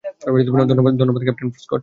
ধন্যবাদ, 0.99 1.23
captain 1.23 1.49
Prescott. 1.49 1.79